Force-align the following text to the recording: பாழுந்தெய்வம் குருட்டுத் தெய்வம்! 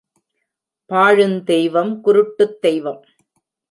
பாழுந்தெய்வம் 0.89 1.93
குருட்டுத் 2.01 2.59
தெய்வம்! 2.59 3.01